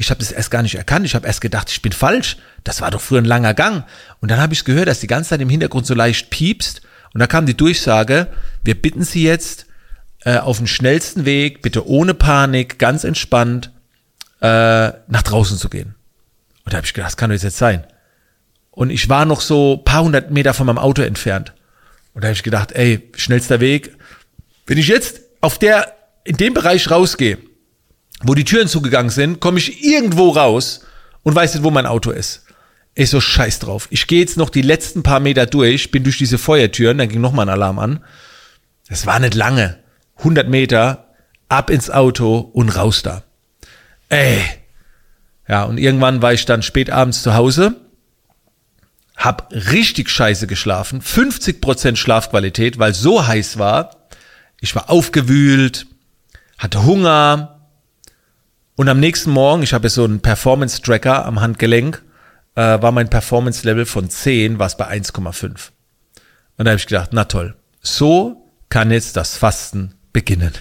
Ich 0.00 0.10
habe 0.10 0.20
das 0.20 0.30
erst 0.30 0.52
gar 0.52 0.62
nicht 0.62 0.76
erkannt. 0.76 1.04
Ich 1.04 1.16
habe 1.16 1.26
erst 1.26 1.40
gedacht, 1.40 1.68
ich 1.70 1.82
bin 1.82 1.90
falsch. 1.90 2.36
Das 2.62 2.80
war 2.80 2.92
doch 2.92 3.00
früher 3.00 3.20
ein 3.20 3.24
langer 3.24 3.52
Gang. 3.52 3.84
Und 4.20 4.30
dann 4.30 4.38
habe 4.38 4.54
ich 4.54 4.64
gehört, 4.64 4.86
dass 4.86 5.00
die 5.00 5.08
ganze 5.08 5.30
Zeit 5.30 5.40
im 5.40 5.48
Hintergrund 5.48 5.86
so 5.86 5.94
leicht 5.94 6.30
piepst. 6.30 6.82
Und 7.12 7.18
da 7.18 7.26
kam 7.26 7.46
die 7.46 7.56
Durchsage, 7.56 8.28
wir 8.62 8.80
bitten 8.80 9.02
Sie 9.02 9.24
jetzt 9.24 9.66
äh, 10.24 10.38
auf 10.38 10.58
den 10.58 10.68
schnellsten 10.68 11.24
Weg, 11.24 11.62
bitte 11.62 11.84
ohne 11.88 12.14
Panik, 12.14 12.78
ganz 12.78 13.02
entspannt, 13.02 13.72
äh, 14.40 14.46
nach 14.46 15.22
draußen 15.24 15.58
zu 15.58 15.68
gehen. 15.68 15.96
Und 16.64 16.72
da 16.72 16.76
habe 16.76 16.86
ich 16.86 16.94
gedacht, 16.94 17.08
das 17.08 17.16
kann 17.16 17.30
doch 17.30 17.42
jetzt 17.42 17.58
sein. 17.58 17.84
Und 18.70 18.90
ich 18.90 19.08
war 19.08 19.24
noch 19.24 19.40
so 19.40 19.78
paar 19.78 20.04
hundert 20.04 20.30
Meter 20.30 20.54
von 20.54 20.66
meinem 20.66 20.78
Auto 20.78 21.02
entfernt. 21.02 21.54
Und 22.14 22.22
da 22.22 22.28
habe 22.28 22.36
ich 22.36 22.44
gedacht, 22.44 22.70
ey, 22.70 23.10
schnellster 23.16 23.58
Weg. 23.58 23.96
Wenn 24.64 24.78
ich 24.78 24.86
jetzt 24.86 25.22
auf 25.40 25.58
der, 25.58 25.92
in 26.22 26.36
dem 26.36 26.54
Bereich 26.54 26.88
rausgehe, 26.88 27.38
wo 28.22 28.34
die 28.34 28.44
Türen 28.44 28.68
zugegangen 28.68 29.10
sind, 29.10 29.40
komme 29.40 29.58
ich 29.58 29.84
irgendwo 29.84 30.30
raus 30.30 30.80
und 31.22 31.34
weiß 31.34 31.54
nicht, 31.54 31.64
wo 31.64 31.70
mein 31.70 31.86
Auto 31.86 32.10
ist. 32.10 32.44
Ich 32.94 33.10
so 33.10 33.20
scheiß 33.20 33.60
drauf. 33.60 33.86
Ich 33.90 34.06
gehe 34.08 34.20
jetzt 34.20 34.36
noch 34.36 34.50
die 34.50 34.62
letzten 34.62 35.02
paar 35.02 35.20
Meter 35.20 35.46
durch, 35.46 35.90
bin 35.90 36.02
durch 36.02 36.18
diese 36.18 36.38
Feuertüren, 36.38 36.98
dann 36.98 37.08
ging 37.08 37.20
noch 37.20 37.32
mal 37.32 37.42
ein 37.42 37.48
Alarm 37.48 37.78
an. 37.78 38.04
Das 38.88 39.06
war 39.06 39.20
nicht 39.20 39.34
lange. 39.34 39.78
100 40.18 40.48
Meter, 40.48 41.14
ab 41.48 41.70
ins 41.70 41.90
Auto 41.90 42.38
und 42.38 42.70
raus 42.70 43.02
da. 43.02 43.22
Ey. 44.08 44.42
Ja, 45.46 45.64
und 45.64 45.78
irgendwann 45.78 46.22
war 46.22 46.32
ich 46.32 46.44
dann 46.44 46.62
spät 46.62 46.90
abends 46.90 47.22
zu 47.22 47.34
Hause, 47.34 47.76
hab 49.16 49.52
richtig 49.52 50.10
scheiße 50.10 50.46
geschlafen, 50.46 51.00
50% 51.00 51.96
Schlafqualität, 51.96 52.78
weil 52.78 52.94
so 52.94 53.26
heiß 53.26 53.58
war. 53.58 54.08
Ich 54.60 54.74
war 54.74 54.90
aufgewühlt, 54.90 55.86
hatte 56.58 56.84
Hunger, 56.84 57.57
und 58.78 58.88
am 58.88 59.00
nächsten 59.00 59.32
Morgen, 59.32 59.64
ich 59.64 59.72
habe 59.72 59.88
so 59.88 60.04
einen 60.04 60.20
Performance-Tracker 60.20 61.26
am 61.26 61.40
Handgelenk, 61.40 62.00
äh, 62.54 62.80
war 62.80 62.92
mein 62.92 63.10
Performance-Level 63.10 63.86
von 63.86 64.08
10, 64.08 64.60
war 64.60 64.68
es 64.68 64.76
bei 64.76 64.86
1,5. 64.86 65.72
Und 66.56 66.64
da 66.64 66.70
habe 66.70 66.78
ich 66.78 66.86
gedacht, 66.86 67.10
na 67.12 67.24
toll, 67.24 67.56
so 67.80 68.48
kann 68.68 68.92
jetzt 68.92 69.16
das 69.16 69.36
Fasten 69.36 69.96
beginnen. 70.12 70.52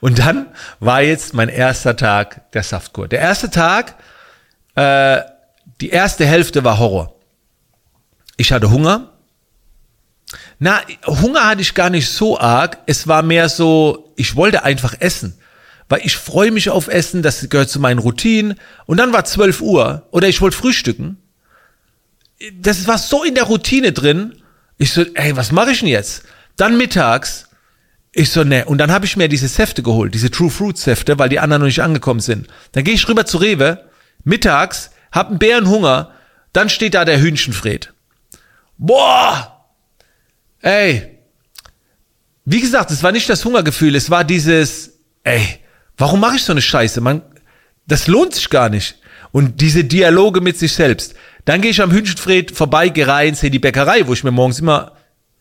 Und 0.00 0.18
dann 0.18 0.48
war 0.78 1.00
jetzt 1.00 1.32
mein 1.32 1.48
erster 1.48 1.96
Tag 1.96 2.52
der 2.52 2.64
Saftkur. 2.64 3.08
Der 3.08 3.20
erste 3.20 3.48
Tag, 3.48 3.94
äh, 4.74 5.22
die 5.80 5.88
erste 5.88 6.26
Hälfte 6.26 6.64
war 6.64 6.78
Horror. 6.78 7.14
Ich 8.36 8.52
hatte 8.52 8.70
Hunger. 8.70 9.12
Na, 10.58 10.82
Hunger 11.06 11.46
hatte 11.46 11.62
ich 11.62 11.72
gar 11.72 11.88
nicht 11.88 12.10
so 12.10 12.38
arg. 12.38 12.76
Es 12.84 13.08
war 13.08 13.22
mehr 13.22 13.48
so, 13.48 14.12
ich 14.16 14.36
wollte 14.36 14.64
einfach 14.64 15.00
essen 15.00 15.38
weil 15.88 16.00
ich 16.04 16.16
freue 16.16 16.50
mich 16.50 16.70
auf 16.70 16.88
Essen, 16.88 17.22
das 17.22 17.48
gehört 17.48 17.70
zu 17.70 17.80
meinen 17.80 17.98
Routinen. 17.98 18.54
Und 18.86 18.96
dann 18.96 19.12
war 19.12 19.24
12 19.24 19.60
Uhr 19.60 20.06
oder 20.10 20.28
ich 20.28 20.40
wollte 20.40 20.56
frühstücken. 20.56 21.18
Das 22.58 22.86
war 22.86 22.98
so 22.98 23.22
in 23.24 23.34
der 23.34 23.44
Routine 23.44 23.92
drin. 23.92 24.42
Ich 24.78 24.92
so, 24.92 25.02
ey, 25.14 25.36
was 25.36 25.52
mache 25.52 25.72
ich 25.72 25.80
denn 25.80 25.88
jetzt? 25.88 26.24
Dann 26.56 26.76
mittags. 26.76 27.48
Ich 28.12 28.30
so, 28.30 28.44
ne. 28.44 28.64
Und 28.64 28.78
dann 28.78 28.92
habe 28.92 29.06
ich 29.06 29.16
mir 29.16 29.28
diese 29.28 29.48
Säfte 29.48 29.82
geholt, 29.82 30.14
diese 30.14 30.30
True 30.30 30.50
Fruit 30.50 30.78
Säfte, 30.78 31.18
weil 31.18 31.28
die 31.28 31.40
anderen 31.40 31.62
noch 31.62 31.66
nicht 31.66 31.82
angekommen 31.82 32.20
sind. 32.20 32.48
Dann 32.72 32.84
gehe 32.84 32.94
ich 32.94 33.08
rüber 33.08 33.26
zu 33.26 33.38
Rewe, 33.38 33.88
mittags, 34.22 34.90
hab 35.10 35.30
einen 35.30 35.38
Bärenhunger, 35.38 36.12
dann 36.52 36.68
steht 36.68 36.94
da 36.94 37.04
der 37.04 37.20
Hühnchenfred. 37.20 37.92
Boah! 38.78 39.66
Ey! 40.60 41.18
Wie 42.44 42.60
gesagt, 42.60 42.90
es 42.90 43.02
war 43.02 43.12
nicht 43.12 43.28
das 43.28 43.44
Hungergefühl, 43.44 43.96
es 43.96 44.10
war 44.10 44.22
dieses, 44.22 44.98
ey, 45.24 45.60
Warum 45.96 46.20
mache 46.20 46.36
ich 46.36 46.44
so 46.44 46.52
eine 46.52 46.62
Scheiße? 46.62 47.00
Man, 47.00 47.22
das 47.86 48.06
lohnt 48.06 48.34
sich 48.34 48.50
gar 48.50 48.68
nicht. 48.68 48.96
Und 49.32 49.60
diese 49.60 49.84
Dialoge 49.84 50.40
mit 50.40 50.58
sich 50.58 50.72
selbst. 50.72 51.14
Dann 51.44 51.60
gehe 51.60 51.70
ich 51.70 51.82
am 51.82 51.92
Hühnchenfred 51.92 52.50
vorbei, 52.50 52.88
gehe 52.88 53.06
rein, 53.06 53.34
sehe 53.34 53.50
die 53.50 53.58
Bäckerei, 53.58 54.06
wo 54.06 54.12
ich 54.12 54.24
mir 54.24 54.30
morgens 54.30 54.60
immer 54.60 54.92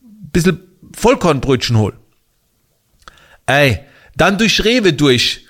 ein 0.01 0.29
bisschen 0.31 0.59
Vollkornbrötchen 0.95 1.77
hol. 1.77 1.93
Ey, 3.45 3.79
dann 4.15 4.37
durch 4.37 4.63
Rewe 4.63 4.93
durch, 4.93 5.47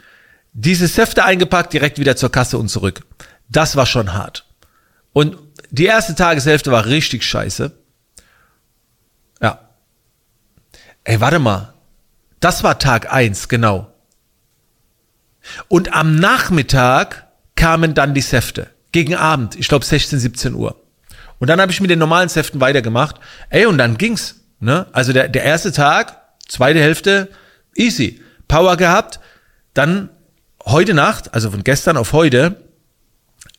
diese 0.54 0.88
Säfte 0.88 1.26
eingepackt, 1.26 1.74
direkt 1.74 2.00
wieder 2.00 2.16
zur 2.16 2.32
Kasse 2.32 2.58
und 2.58 2.70
zurück. 2.70 3.06
Das 3.50 3.76
war 3.76 3.86
schon 3.86 4.14
hart. 4.14 4.46
Und 5.12 5.38
die 5.72 5.86
erste 5.86 6.16
Tageshälfte 6.16 6.72
war 6.72 6.86
richtig 6.86 7.24
scheiße. 7.24 7.72
Ja. 9.42 9.70
Ey, 11.04 11.20
warte 11.20 11.40
mal. 11.40 11.74
Das 12.40 12.64
war 12.64 12.78
Tag 12.78 13.12
eins 13.12 13.48
genau. 13.48 13.93
Und 15.68 15.94
am 15.94 16.16
Nachmittag 16.16 17.28
kamen 17.56 17.94
dann 17.94 18.14
die 18.14 18.22
Säfte. 18.22 18.70
Gegen 18.92 19.16
Abend, 19.16 19.56
ich 19.56 19.68
glaube 19.68 19.86
16, 19.86 20.20
17 20.20 20.54
Uhr. 20.54 20.82
Und 21.40 21.48
dann 21.50 21.60
habe 21.60 21.72
ich 21.72 21.82
mit 21.82 21.90
den 21.90 22.00
normalen 22.00 22.30
Säften 22.30 22.62
weitergemacht. 22.62 23.18
Ey, 23.50 23.66
und 23.66 23.78
dann 23.78 23.98
ging's. 23.98 24.42
Ne? 24.60 24.88
Also 24.94 25.14
der, 25.14 25.28
der 25.28 25.44
erste 25.44 25.72
Tag, 25.72 26.22
zweite 26.48 26.80
Hälfte, 26.80 27.30
easy. 27.76 28.22
Power 28.48 28.78
gehabt. 28.78 29.20
Dann 29.74 30.10
heute 30.66 30.94
Nacht, 30.94 31.34
also 31.34 31.52
von 31.52 31.64
gestern 31.64 31.98
auf 31.98 32.14
heute, 32.14 32.64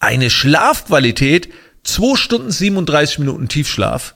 eine 0.00 0.30
Schlafqualität, 0.30 1.52
2 1.84 2.16
Stunden 2.16 2.50
37 2.50 3.18
Minuten 3.18 3.48
Tiefschlaf, 3.48 4.14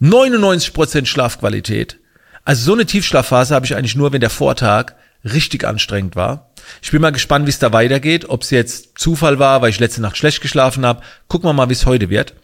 99% 0.00 1.06
Schlafqualität. 1.06 1.98
Also 2.44 2.64
so 2.64 2.72
eine 2.74 2.86
Tiefschlafphase 2.86 3.54
habe 3.54 3.66
ich 3.66 3.74
eigentlich 3.74 3.96
nur, 3.96 4.12
wenn 4.12 4.20
der 4.20 4.30
Vortag 4.30 4.94
richtig 5.24 5.64
anstrengend 5.64 6.16
war. 6.16 6.50
Ich 6.82 6.90
bin 6.90 7.02
mal 7.02 7.10
gespannt, 7.12 7.46
wie 7.46 7.50
es 7.50 7.58
da 7.58 7.72
weitergeht, 7.72 8.28
ob 8.28 8.42
es 8.42 8.50
jetzt 8.50 8.98
Zufall 8.98 9.38
war, 9.38 9.62
weil 9.62 9.70
ich 9.70 9.80
letzte 9.80 10.02
Nacht 10.02 10.16
schlecht 10.16 10.40
geschlafen 10.40 10.84
habe. 10.84 11.02
Gucken 11.28 11.48
wir 11.48 11.52
mal, 11.52 11.68
wie 11.68 11.74
es 11.74 11.86
heute 11.86 12.10
wird. 12.10 12.34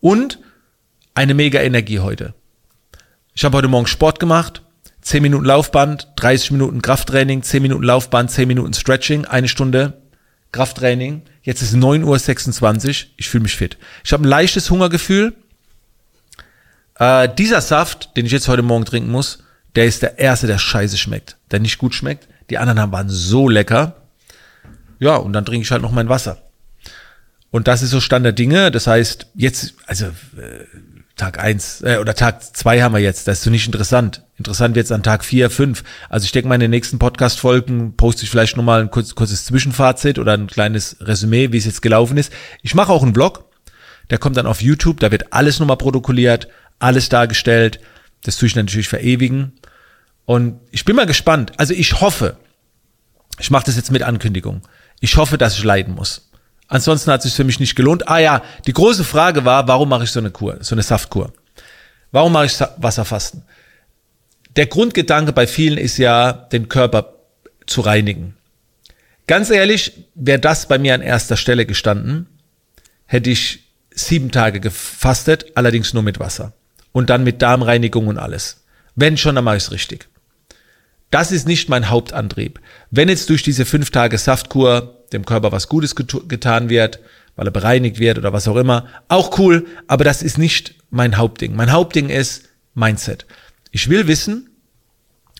Und 0.00 0.38
eine 1.14 1.34
mega 1.34 1.60
Energie 1.60 2.00
heute. 2.00 2.34
Ich 3.34 3.44
habe 3.44 3.56
heute 3.56 3.68
Morgen 3.68 3.86
Sport 3.86 4.20
gemacht, 4.20 4.62
10 5.02 5.22
Minuten 5.22 5.44
Laufband, 5.44 6.08
30 6.16 6.52
Minuten 6.52 6.82
Krafttraining, 6.82 7.42
10 7.42 7.62
Minuten 7.62 7.82
Laufband, 7.82 8.30
10 8.30 8.48
Minuten 8.48 8.74
Stretching, 8.74 9.24
eine 9.24 9.48
Stunde 9.48 10.02
Krafttraining. 10.52 11.22
Jetzt 11.42 11.62
ist 11.62 11.74
9.26 11.74 12.88
Uhr, 12.88 13.10
ich 13.16 13.28
fühle 13.28 13.42
mich 13.42 13.56
fit. 13.56 13.78
Ich 14.04 14.12
habe 14.12 14.24
ein 14.24 14.28
leichtes 14.28 14.70
Hungergefühl. 14.70 15.34
Äh, 16.98 17.28
dieser 17.36 17.60
Saft, 17.60 18.16
den 18.16 18.26
ich 18.26 18.32
jetzt 18.32 18.48
heute 18.48 18.62
Morgen 18.62 18.84
trinken 18.84 19.10
muss, 19.10 19.44
der 19.74 19.84
ist 19.84 20.02
der 20.02 20.18
erste, 20.18 20.46
der 20.46 20.58
scheiße 20.58 20.96
schmeckt, 20.96 21.35
der 21.50 21.60
nicht 21.60 21.78
gut 21.78 21.94
schmeckt. 21.94 22.28
Die 22.50 22.58
anderen 22.58 22.92
waren 22.92 23.08
so 23.08 23.48
lecker. 23.48 23.96
Ja, 24.98 25.16
und 25.16 25.32
dann 25.32 25.44
trinke 25.44 25.64
ich 25.64 25.70
halt 25.70 25.82
noch 25.82 25.92
mein 25.92 26.08
Wasser. 26.08 26.38
Und 27.50 27.68
das 27.68 27.82
ist 27.82 27.90
so 27.90 28.00
Stand 28.00 28.24
der 28.24 28.32
Dinge. 28.32 28.70
Das 28.70 28.86
heißt, 28.86 29.28
jetzt, 29.34 29.74
also 29.86 30.06
äh, 30.06 30.64
Tag 31.16 31.38
eins 31.42 31.80
äh, 31.82 31.96
oder 31.98 32.14
Tag 32.14 32.42
zwei 32.54 32.82
haben 32.82 32.94
wir 32.94 33.00
jetzt. 33.00 33.26
Das 33.26 33.38
ist 33.38 33.44
so 33.44 33.50
nicht 33.50 33.66
interessant. 33.66 34.22
Interessant 34.36 34.74
wird's 34.74 34.92
an 34.92 35.02
Tag 35.02 35.24
vier, 35.24 35.48
fünf. 35.48 35.82
Also 36.10 36.26
ich 36.26 36.32
denke 36.32 36.48
mal, 36.48 36.56
in 36.56 36.60
den 36.60 36.70
nächsten 36.70 36.98
Podcast-Folgen 36.98 37.96
poste 37.96 38.24
ich 38.24 38.30
vielleicht 38.30 38.56
nochmal 38.56 38.82
ein 38.82 38.90
kurz, 38.90 39.14
kurzes 39.14 39.46
Zwischenfazit 39.46 40.18
oder 40.18 40.34
ein 40.34 40.46
kleines 40.46 40.96
Resümee, 41.00 41.52
wie 41.52 41.56
es 41.56 41.64
jetzt 41.64 41.80
gelaufen 41.80 42.18
ist. 42.18 42.32
Ich 42.62 42.74
mache 42.74 42.92
auch 42.92 43.02
einen 43.02 43.14
Blog. 43.14 43.44
Der 44.10 44.18
kommt 44.18 44.36
dann 44.36 44.46
auf 44.46 44.60
YouTube. 44.60 45.00
Da 45.00 45.10
wird 45.10 45.32
alles 45.32 45.58
nochmal 45.58 45.78
protokolliert, 45.78 46.48
alles 46.78 47.08
dargestellt. 47.08 47.80
Das 48.22 48.36
tue 48.36 48.48
ich 48.48 48.54
natürlich 48.54 48.88
verewigen. 48.88 49.52
Und 50.26 50.60
ich 50.70 50.84
bin 50.84 50.96
mal 50.96 51.06
gespannt. 51.06 51.52
Also 51.56 51.72
ich 51.72 52.00
hoffe, 52.00 52.36
ich 53.38 53.50
mache 53.50 53.66
das 53.66 53.76
jetzt 53.76 53.90
mit 53.90 54.02
Ankündigung. 54.02 54.62
Ich 55.00 55.16
hoffe, 55.16 55.38
dass 55.38 55.56
ich 55.56 55.64
leiden 55.64 55.94
muss. 55.94 56.30
Ansonsten 56.68 57.12
hat 57.12 57.20
es 57.20 57.24
sich 57.24 57.34
für 57.34 57.44
mich 57.44 57.60
nicht 57.60 57.76
gelohnt. 57.76 58.08
Ah 58.08 58.18
ja, 58.18 58.42
die 58.66 58.72
große 58.72 59.04
Frage 59.04 59.44
war, 59.44 59.68
warum 59.68 59.88
mache 59.88 60.04
ich 60.04 60.10
so 60.10 60.18
eine 60.18 60.30
Kur, 60.30 60.58
so 60.60 60.74
eine 60.74 60.82
Saftkur? 60.82 61.32
Warum 62.10 62.32
mache 62.32 62.46
ich 62.46 62.58
Wasserfasten? 62.76 63.44
Der 64.56 64.66
Grundgedanke 64.66 65.32
bei 65.32 65.46
vielen 65.46 65.78
ist 65.78 65.98
ja, 65.98 66.32
den 66.32 66.68
Körper 66.68 67.14
zu 67.66 67.82
reinigen. 67.82 68.36
Ganz 69.26 69.50
ehrlich, 69.50 69.92
wäre 70.14 70.38
das 70.38 70.66
bei 70.66 70.78
mir 70.78 70.94
an 70.94 71.02
erster 71.02 71.36
Stelle 71.36 71.66
gestanden, 71.66 72.26
hätte 73.06 73.30
ich 73.30 73.64
sieben 73.90 74.30
Tage 74.30 74.60
gefastet, 74.60 75.46
allerdings 75.54 75.94
nur 75.94 76.02
mit 76.02 76.18
Wasser. 76.18 76.52
Und 76.92 77.10
dann 77.10 77.24
mit 77.24 77.42
Darmreinigung 77.42 78.06
und 78.06 78.18
alles. 78.18 78.64
Wenn 78.94 79.16
schon, 79.16 79.34
dann 79.34 79.44
mache 79.44 79.58
ich 79.58 79.64
es 79.64 79.72
richtig. 79.72 80.08
Das 81.16 81.32
ist 81.32 81.48
nicht 81.48 81.70
mein 81.70 81.88
Hauptantrieb. 81.88 82.60
Wenn 82.90 83.08
jetzt 83.08 83.30
durch 83.30 83.42
diese 83.42 83.64
fünf 83.64 83.90
Tage 83.90 84.18
Saftkur 84.18 85.02
dem 85.14 85.24
Körper 85.24 85.50
was 85.50 85.66
Gutes 85.66 85.94
getan 85.96 86.68
wird, 86.68 86.98
weil 87.36 87.48
er 87.48 87.52
bereinigt 87.52 87.98
wird 87.98 88.18
oder 88.18 88.34
was 88.34 88.46
auch 88.46 88.56
immer, 88.56 88.86
auch 89.08 89.38
cool, 89.38 89.64
aber 89.86 90.04
das 90.04 90.20
ist 90.20 90.36
nicht 90.36 90.74
mein 90.90 91.16
Hauptding. 91.16 91.56
Mein 91.56 91.72
Hauptding 91.72 92.10
ist 92.10 92.50
Mindset. 92.74 93.24
Ich 93.70 93.88
will 93.88 94.08
wissen, 94.08 94.50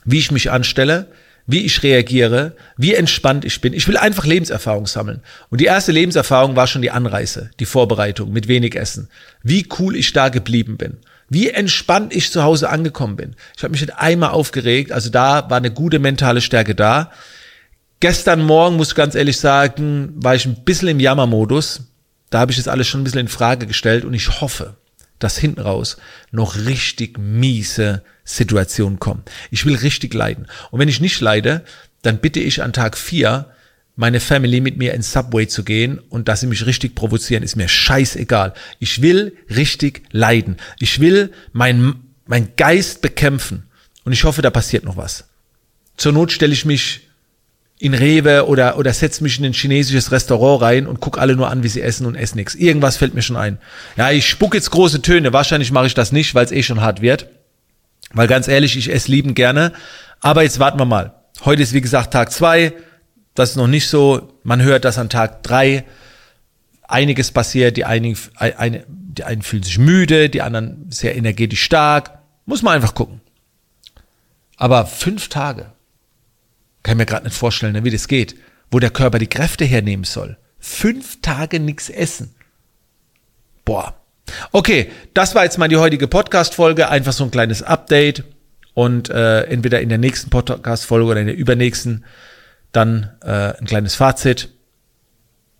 wie 0.06 0.18
ich 0.18 0.30
mich 0.30 0.50
anstelle, 0.50 1.12
wie 1.46 1.64
ich 1.64 1.82
reagiere, 1.82 2.56
wie 2.76 2.94
entspannt 2.94 3.44
ich 3.44 3.60
bin. 3.60 3.72
Ich 3.72 3.86
will 3.86 3.96
einfach 3.96 4.26
Lebenserfahrung 4.26 4.86
sammeln. 4.86 5.22
Und 5.48 5.60
die 5.60 5.66
erste 5.66 5.92
Lebenserfahrung 5.92 6.56
war 6.56 6.66
schon 6.66 6.82
die 6.82 6.90
Anreise, 6.90 7.50
die 7.60 7.66
Vorbereitung 7.66 8.32
mit 8.32 8.48
wenig 8.48 8.74
Essen. 8.74 9.08
Wie 9.42 9.66
cool 9.78 9.96
ich 9.96 10.12
da 10.12 10.28
geblieben 10.28 10.76
bin. 10.76 10.98
Wie 11.28 11.50
entspannt 11.50 12.14
ich 12.14 12.30
zu 12.30 12.42
Hause 12.42 12.68
angekommen 12.68 13.16
bin. 13.16 13.36
Ich 13.56 13.62
habe 13.62 13.72
mich 13.72 13.80
nicht 13.80 13.96
einmal 13.96 14.30
aufgeregt. 14.30 14.92
Also 14.92 15.10
da 15.10 15.48
war 15.48 15.56
eine 15.56 15.70
gute 15.70 15.98
mentale 15.98 16.40
Stärke 16.40 16.74
da. 16.74 17.10
Gestern 18.00 18.42
Morgen, 18.42 18.76
muss 18.76 18.88
ich 18.88 18.94
ganz 18.94 19.14
ehrlich 19.14 19.38
sagen, 19.38 20.12
war 20.16 20.34
ich 20.34 20.46
ein 20.46 20.64
bisschen 20.64 20.88
im 20.88 21.00
Jammermodus. 21.00 21.82
Da 22.30 22.40
habe 22.40 22.52
ich 22.52 22.58
das 22.58 22.68
alles 22.68 22.88
schon 22.88 23.00
ein 23.00 23.04
bisschen 23.04 23.20
in 23.20 23.28
Frage 23.28 23.66
gestellt 23.66 24.04
und 24.04 24.14
ich 24.14 24.40
hoffe, 24.40 24.76
dass 25.18 25.38
hinten 25.38 25.60
raus 25.60 25.96
noch 26.30 26.56
richtig 26.56 27.18
miese 27.18 28.02
Situationen 28.24 28.98
kommen. 28.98 29.22
Ich 29.50 29.64
will 29.64 29.76
richtig 29.76 30.12
leiden. 30.14 30.46
Und 30.70 30.80
wenn 30.80 30.88
ich 30.88 31.00
nicht 31.00 31.20
leide, 31.20 31.64
dann 32.02 32.18
bitte 32.18 32.40
ich 32.40 32.62
an 32.62 32.72
Tag 32.72 32.96
vier 32.96 33.50
meine 33.96 34.20
Family 34.20 34.60
mit 34.60 34.76
mir 34.76 34.92
ins 34.92 35.12
Subway 35.12 35.48
zu 35.48 35.64
gehen 35.64 35.98
und 35.98 36.28
dass 36.28 36.40
sie 36.40 36.46
mich 36.46 36.66
richtig 36.66 36.94
provozieren, 36.94 37.42
ist 37.42 37.56
mir 37.56 37.68
scheißegal. 37.68 38.52
Ich 38.78 39.00
will 39.00 39.36
richtig 39.48 40.02
leiden. 40.12 40.58
Ich 40.78 41.00
will 41.00 41.32
mein, 41.52 41.94
mein 42.26 42.54
Geist 42.56 43.00
bekämpfen. 43.00 43.64
Und 44.04 44.12
ich 44.12 44.24
hoffe, 44.24 44.42
da 44.42 44.50
passiert 44.50 44.84
noch 44.84 44.98
was. 44.98 45.28
Zur 45.96 46.12
Not 46.12 46.30
stelle 46.30 46.52
ich 46.52 46.66
mich 46.66 47.05
in 47.78 47.94
Rewe 47.94 48.46
oder, 48.46 48.78
oder 48.78 48.92
setz 48.92 49.20
mich 49.20 49.38
in 49.38 49.44
ein 49.44 49.52
chinesisches 49.52 50.10
Restaurant 50.10 50.62
rein 50.62 50.86
und 50.86 51.00
guck 51.00 51.18
alle 51.18 51.36
nur 51.36 51.50
an, 51.50 51.62
wie 51.62 51.68
sie 51.68 51.82
essen 51.82 52.06
und 52.06 52.14
esse 52.14 52.36
nichts. 52.36 52.54
Irgendwas 52.54 52.96
fällt 52.96 53.14
mir 53.14 53.22
schon 53.22 53.36
ein. 53.36 53.58
Ja, 53.96 54.10
ich 54.10 54.26
spuck 54.26 54.54
jetzt 54.54 54.70
große 54.70 55.02
Töne. 55.02 55.32
Wahrscheinlich 55.32 55.72
mache 55.72 55.86
ich 55.86 55.94
das 55.94 56.10
nicht, 56.10 56.34
weil 56.34 56.46
es 56.46 56.52
eh 56.52 56.62
schon 56.62 56.80
hart 56.80 57.02
wird. 57.02 57.28
Weil 58.12 58.28
ganz 58.28 58.48
ehrlich, 58.48 58.76
ich 58.76 58.90
esse 58.92 59.10
lieben 59.10 59.34
gerne. 59.34 59.72
Aber 60.20 60.42
jetzt 60.42 60.58
warten 60.58 60.78
wir 60.78 60.86
mal. 60.86 61.14
Heute 61.44 61.62
ist 61.62 61.74
wie 61.74 61.82
gesagt 61.82 62.12
Tag 62.12 62.32
zwei. 62.32 62.72
Das 63.34 63.50
ist 63.50 63.56
noch 63.56 63.66
nicht 63.66 63.88
so. 63.88 64.32
Man 64.42 64.62
hört 64.62 64.86
das 64.86 64.96
an 64.96 65.10
Tag 65.10 65.42
drei. 65.42 65.84
Einiges 66.88 67.30
passiert. 67.30 67.76
Die 67.76 67.84
einigen, 67.84 68.18
eine, 68.36 68.84
die 68.88 69.24
einen 69.24 69.42
fühlen 69.42 69.64
sich 69.64 69.78
müde, 69.78 70.30
die 70.30 70.40
anderen 70.40 70.86
sehr 70.90 71.14
energetisch 71.14 71.62
stark. 71.62 72.18
Muss 72.46 72.62
man 72.62 72.74
einfach 72.74 72.94
gucken. 72.94 73.20
Aber 74.56 74.86
fünf 74.86 75.28
Tage. 75.28 75.75
Kann 76.86 76.98
mir 76.98 77.04
gerade 77.06 77.24
nicht 77.24 77.36
vorstellen, 77.36 77.72
ne, 77.72 77.82
wie 77.82 77.90
das 77.90 78.06
geht. 78.06 78.36
Wo 78.70 78.78
der 78.78 78.90
Körper 78.90 79.18
die 79.18 79.26
Kräfte 79.26 79.64
hernehmen 79.64 80.04
soll. 80.04 80.36
Fünf 80.60 81.20
Tage 81.20 81.58
nichts 81.58 81.90
essen. 81.90 82.36
Boah. 83.64 83.96
Okay, 84.52 84.92
das 85.12 85.34
war 85.34 85.42
jetzt 85.42 85.58
mal 85.58 85.66
die 85.66 85.78
heutige 85.78 86.06
Podcast-Folge. 86.06 86.88
Einfach 86.88 87.12
so 87.12 87.24
ein 87.24 87.32
kleines 87.32 87.64
Update. 87.64 88.22
Und 88.72 89.10
äh, 89.10 89.46
entweder 89.46 89.80
in 89.80 89.88
der 89.88 89.98
nächsten 89.98 90.30
Podcast-Folge 90.30 91.10
oder 91.10 91.20
in 91.20 91.26
der 91.26 91.36
übernächsten 91.36 92.04
dann 92.70 93.10
äh, 93.20 93.58
ein 93.58 93.64
kleines 93.64 93.96
Fazit. 93.96 94.50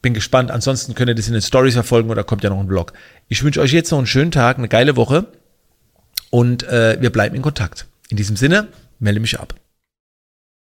Bin 0.03 0.15
gespannt. 0.15 0.53
Ansonsten 0.53 0.95
könnt 0.95 1.09
ihr 1.09 1.17
das 1.17 1.27
in 1.27 1.33
den 1.33 1.43
Stories 1.43 1.75
verfolgen 1.75 2.09
oder 2.09 2.23
kommt 2.23 2.45
ja 2.45 2.51
noch 2.51 2.61
ein 2.61 2.69
Vlog. 2.69 2.93
Ich 3.27 3.43
wünsche 3.43 3.61
euch 3.61 3.73
jetzt 3.73 3.91
noch 3.91 3.99
einen 3.99 4.07
schönen 4.07 4.31
Tag, 4.31 4.59
eine 4.59 4.69
geile 4.69 4.95
Woche 4.95 5.27
und 6.31 6.63
äh, 6.63 6.99
wir 7.01 7.11
bleiben 7.11 7.35
in 7.35 7.43
Kontakt. 7.43 7.89
In 8.11 8.17
diesem 8.17 8.37
Sinne, 8.37 8.69
melde 9.01 9.19
mich 9.19 9.41
ab. 9.41 9.57